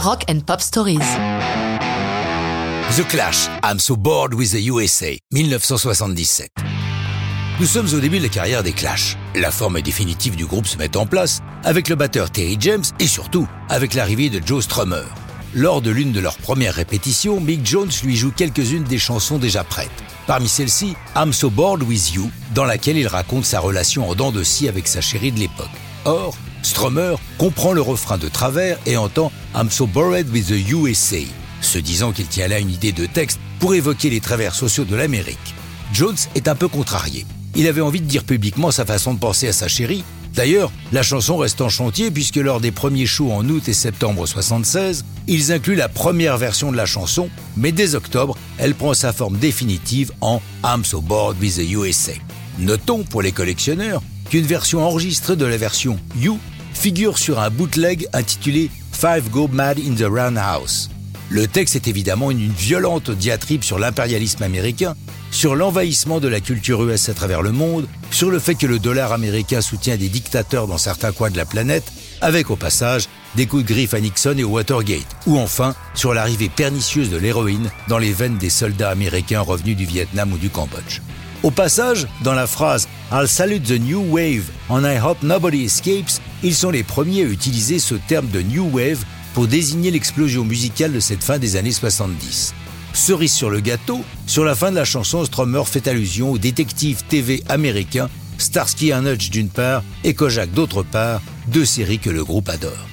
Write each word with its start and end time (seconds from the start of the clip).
Rock 0.00 0.24
and 0.30 0.46
Pop 0.46 0.60
Stories. 0.60 0.98
The 2.96 3.04
Clash, 3.08 3.48
I'm 3.64 3.80
so 3.80 3.96
bored 3.96 4.32
with 4.32 4.52
the 4.52 4.60
USA, 4.70 5.18
1977. 5.32 6.50
Nous 7.58 7.66
sommes 7.66 7.88
au 7.92 7.98
début 7.98 8.18
de 8.18 8.22
la 8.22 8.28
carrière 8.28 8.62
des 8.62 8.70
Clash. 8.72 9.16
La 9.34 9.50
forme 9.50 9.82
définitive 9.82 10.36
du 10.36 10.46
groupe 10.46 10.68
se 10.68 10.78
met 10.78 10.96
en 10.96 11.04
place 11.04 11.40
avec 11.64 11.88
le 11.88 11.96
batteur 11.96 12.30
Terry 12.30 12.56
James 12.60 12.84
et 13.00 13.08
surtout 13.08 13.48
avec 13.68 13.94
l'arrivée 13.94 14.30
de 14.30 14.40
Joe 14.46 14.62
Strummer. 14.62 15.02
Lors 15.52 15.82
de 15.82 15.90
l'une 15.90 16.12
de 16.12 16.20
leurs 16.20 16.36
premières 16.36 16.74
répétitions, 16.74 17.40
Mick 17.40 17.66
Jones 17.66 17.90
lui 18.04 18.16
joue 18.16 18.30
quelques-unes 18.30 18.84
des 18.84 18.98
chansons 18.98 19.38
déjà 19.38 19.64
prêtes. 19.64 19.90
Parmi 20.28 20.46
celles-ci, 20.46 20.94
I'm 21.16 21.32
So 21.32 21.50
Bored 21.50 21.82
With 21.82 22.12
You, 22.12 22.30
dans 22.54 22.64
laquelle 22.64 22.98
il 22.98 23.08
raconte 23.08 23.46
sa 23.46 23.58
relation 23.58 24.08
en 24.08 24.14
dents 24.14 24.30
de 24.30 24.44
scie 24.44 24.68
avec 24.68 24.86
sa 24.86 25.00
chérie 25.00 25.32
de 25.32 25.40
l'époque. 25.40 25.66
Or, 26.04 26.36
Strummer 26.62 27.16
comprend 27.38 27.72
le 27.72 27.80
refrain 27.80 28.18
de 28.18 28.28
travers 28.28 28.78
et 28.86 28.96
entend 28.96 29.32
I'm 29.54 29.70
So 29.70 29.86
Bored 29.86 30.28
With 30.30 30.48
the 30.48 30.70
USA, 30.70 31.18
se 31.60 31.78
disant 31.78 32.12
qu'il 32.12 32.26
tient 32.26 32.48
là 32.48 32.58
une 32.58 32.70
idée 32.70 32.92
de 32.92 33.06
texte 33.06 33.38
pour 33.58 33.74
évoquer 33.74 34.10
les 34.10 34.20
travers 34.20 34.54
sociaux 34.54 34.84
de 34.84 34.96
l'Amérique. 34.96 35.54
Jones 35.92 36.16
est 36.34 36.48
un 36.48 36.54
peu 36.54 36.68
contrarié. 36.68 37.26
Il 37.56 37.66
avait 37.66 37.80
envie 37.80 38.00
de 38.00 38.06
dire 38.06 38.24
publiquement 38.24 38.70
sa 38.70 38.84
façon 38.84 39.14
de 39.14 39.18
penser 39.18 39.48
à 39.48 39.52
sa 39.52 39.68
chérie. 39.68 40.04
D'ailleurs, 40.34 40.70
la 40.92 41.02
chanson 41.02 41.36
reste 41.38 41.60
en 41.60 41.68
chantier 41.68 42.10
puisque 42.10 42.36
lors 42.36 42.60
des 42.60 42.70
premiers 42.70 43.06
shows 43.06 43.32
en 43.32 43.48
août 43.48 43.68
et 43.68 43.72
septembre 43.72 44.26
76, 44.26 45.04
ils 45.26 45.52
incluent 45.52 45.74
la 45.74 45.88
première 45.88 46.36
version 46.38 46.70
de 46.70 46.76
la 46.76 46.86
chanson, 46.86 47.30
mais 47.56 47.72
dès 47.72 47.94
octobre, 47.94 48.36
elle 48.58 48.74
prend 48.74 48.94
sa 48.94 49.12
forme 49.12 49.38
définitive 49.38 50.12
en 50.20 50.40
I'm 50.64 50.84
so 50.84 51.00
bored 51.00 51.40
with 51.40 51.56
the 51.56 51.70
USA. 51.70 52.12
Notons 52.58 53.04
pour 53.04 53.22
les 53.22 53.30
collectionneurs 53.30 54.02
qu'une 54.30 54.44
version 54.44 54.84
enregistrée 54.84 55.36
de 55.36 55.46
la 55.46 55.56
version 55.56 55.98
You 56.16 56.38
figure 56.74 57.16
sur 57.16 57.38
un 57.38 57.50
bootleg 57.50 58.08
intitulé 58.12 58.70
Five 58.92 59.30
Go 59.30 59.48
Mad 59.48 59.78
in 59.78 59.94
the 59.94 60.08
Roundhouse. 60.10 60.90
Le 61.30 61.46
texte 61.46 61.76
est 61.76 61.86
évidemment 61.86 62.30
une 62.30 62.50
violente 62.50 63.10
diatribe 63.10 63.62
sur 63.62 63.78
l'impérialisme 63.78 64.42
américain, 64.42 64.96
sur 65.30 65.54
l'envahissement 65.54 66.18
de 66.18 66.26
la 66.26 66.40
culture 66.40 66.82
US 66.82 67.08
à 67.08 67.14
travers 67.14 67.42
le 67.42 67.52
monde, 67.52 67.86
sur 68.10 68.30
le 68.30 68.40
fait 68.40 68.54
que 68.54 68.66
le 68.66 68.78
dollar 68.80 69.12
américain 69.12 69.60
soutient 69.60 69.96
des 69.96 70.08
dictateurs 70.08 70.66
dans 70.66 70.78
certains 70.78 71.12
coins 71.12 71.30
de 71.30 71.36
la 71.36 71.44
planète, 71.44 71.92
avec 72.20 72.50
au 72.50 72.56
passage 72.56 73.08
des 73.36 73.46
coups 73.46 73.62
de 73.62 73.68
griffe 73.68 73.94
à 73.94 74.00
Nixon 74.00 74.36
et 74.36 74.44
Watergate, 74.44 75.16
ou 75.26 75.38
enfin 75.38 75.76
sur 75.94 76.12
l'arrivée 76.12 76.48
pernicieuse 76.48 77.10
de 77.10 77.18
l'héroïne 77.18 77.70
dans 77.88 77.98
les 77.98 78.12
veines 78.12 78.38
des 78.38 78.50
soldats 78.50 78.90
américains 78.90 79.42
revenus 79.42 79.76
du 79.76 79.84
Vietnam 79.84 80.32
ou 80.32 80.38
du 80.38 80.50
Cambodge. 80.50 81.00
Au 81.48 81.50
passage, 81.50 82.06
dans 82.22 82.34
la 82.34 82.46
phrase 82.46 82.86
I'll 83.10 83.26
salute 83.26 83.62
the 83.62 83.80
new 83.80 84.02
wave 84.02 84.50
and 84.68 84.82
I 84.84 84.98
hope 84.98 85.22
nobody 85.22 85.64
escapes, 85.64 86.20
ils 86.42 86.54
sont 86.54 86.68
les 86.68 86.82
premiers 86.82 87.22
à 87.22 87.24
utiliser 87.24 87.78
ce 87.78 87.94
terme 87.94 88.28
de 88.28 88.42
new 88.42 88.68
wave 88.70 89.02
pour 89.32 89.46
désigner 89.46 89.90
l'explosion 89.90 90.44
musicale 90.44 90.92
de 90.92 91.00
cette 91.00 91.24
fin 91.24 91.38
des 91.38 91.56
années 91.56 91.72
70. 91.72 92.52
Cerise 92.92 93.32
sur 93.32 93.48
le 93.48 93.60
gâteau, 93.60 94.00
sur 94.26 94.44
la 94.44 94.54
fin 94.54 94.70
de 94.70 94.76
la 94.76 94.84
chanson, 94.84 95.24
Strummer 95.24 95.62
fait 95.64 95.88
allusion 95.88 96.32
au 96.32 96.36
détective 96.36 97.02
TV 97.08 97.42
américain 97.48 98.10
Starsky 98.36 98.92
and 98.92 99.06
Hutch 99.06 99.30
d'une 99.30 99.48
part 99.48 99.82
et 100.04 100.12
Kojak 100.12 100.52
d'autre 100.52 100.82
part, 100.82 101.22
deux 101.46 101.64
séries 101.64 101.98
que 101.98 102.10
le 102.10 102.24
groupe 102.24 102.50
adore. 102.50 102.86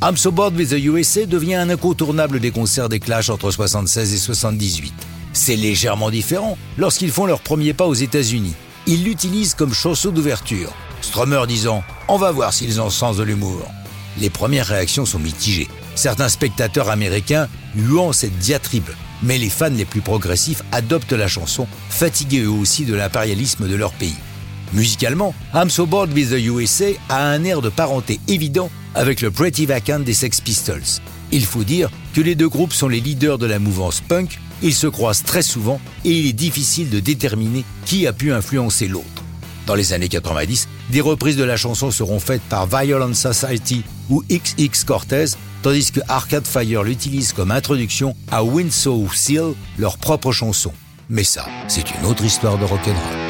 I'm 0.00 0.16
So 0.16 0.30
Bored 0.30 0.54
with 0.54 0.70
the 0.70 0.78
USA 0.78 1.26
devient 1.26 1.56
un 1.56 1.70
incontournable 1.70 2.38
des 2.38 2.52
concerts 2.52 2.88
des 2.88 3.00
Clash 3.00 3.30
entre 3.30 3.50
76 3.50 4.14
et 4.14 4.18
78. 4.18 4.94
C'est 5.36 5.54
légèrement 5.54 6.10
différent 6.10 6.56
lorsqu'ils 6.78 7.10
font 7.10 7.26
leur 7.26 7.42
premier 7.42 7.74
pas 7.74 7.86
aux 7.86 7.92
États-Unis. 7.92 8.54
Ils 8.86 9.04
l'utilisent 9.04 9.52
comme 9.52 9.74
chanson 9.74 10.10
d'ouverture. 10.10 10.72
Strummer 11.02 11.46
disant 11.46 11.84
On 12.08 12.16
va 12.16 12.32
voir 12.32 12.54
s'ils 12.54 12.80
ont 12.80 12.88
sens 12.88 13.18
de 13.18 13.22
l'humour. 13.22 13.70
Les 14.18 14.30
premières 14.30 14.66
réactions 14.66 15.04
sont 15.04 15.18
mitigées. 15.18 15.68
Certains 15.94 16.30
spectateurs 16.30 16.88
américains 16.88 17.50
huant 17.76 18.14
cette 18.14 18.38
diatribe, 18.38 18.88
mais 19.22 19.36
les 19.36 19.50
fans 19.50 19.68
les 19.68 19.84
plus 19.84 20.00
progressifs 20.00 20.62
adoptent 20.72 21.12
la 21.12 21.28
chanson, 21.28 21.68
fatigués 21.90 22.44
eux 22.44 22.50
aussi 22.50 22.86
de 22.86 22.94
l'impérialisme 22.94 23.68
de 23.68 23.76
leur 23.76 23.92
pays. 23.92 24.16
Musicalement, 24.72 25.34
I'm 25.54 25.68
So 25.68 25.84
Bored 25.84 26.14
with 26.14 26.30
the 26.30 26.40
USA 26.46 26.86
a 27.10 27.28
un 27.28 27.44
air 27.44 27.60
de 27.60 27.68
parenté 27.68 28.20
évident 28.26 28.70
avec 28.94 29.20
le 29.20 29.30
Pretty 29.30 29.66
Vacant 29.66 29.98
des 30.00 30.14
Sex 30.14 30.40
Pistols. 30.40 31.02
Il 31.30 31.44
faut 31.44 31.64
dire 31.64 31.90
que 32.14 32.22
les 32.22 32.34
deux 32.34 32.48
groupes 32.48 32.72
sont 32.72 32.88
les 32.88 33.00
leaders 33.00 33.36
de 33.36 33.46
la 33.46 33.58
mouvance 33.58 34.00
punk, 34.00 34.38
ils 34.62 34.74
se 34.74 34.86
croisent 34.86 35.22
très 35.22 35.42
souvent 35.42 35.80
et 36.04 36.10
il 36.10 36.26
est 36.26 36.32
difficile 36.32 36.90
de 36.90 37.00
déterminer 37.00 37.64
qui 37.84 38.06
a 38.06 38.12
pu 38.12 38.32
influencer 38.32 38.88
l'autre. 38.88 39.06
Dans 39.66 39.74
les 39.74 39.92
années 39.92 40.08
90, 40.08 40.68
des 40.90 41.00
reprises 41.00 41.36
de 41.36 41.44
la 41.44 41.56
chanson 41.56 41.90
seront 41.90 42.20
faites 42.20 42.42
par 42.42 42.66
Violent 42.66 43.14
Society 43.14 43.82
ou 44.08 44.22
XX 44.30 44.84
Cortez, 44.84 45.26
tandis 45.62 45.90
que 45.90 46.00
Arcade 46.08 46.46
Fire 46.46 46.84
l'utilise 46.84 47.32
comme 47.32 47.50
introduction 47.50 48.14
à 48.30 48.44
Winslow 48.44 49.08
Seal, 49.12 49.54
leur 49.78 49.98
propre 49.98 50.30
chanson. 50.30 50.72
Mais 51.08 51.24
ça, 51.24 51.46
c'est 51.68 51.90
une 51.98 52.06
autre 52.06 52.24
histoire 52.24 52.58
de 52.58 52.64
rock'n'roll. 52.64 53.25